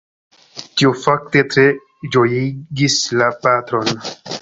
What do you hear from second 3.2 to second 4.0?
la patron.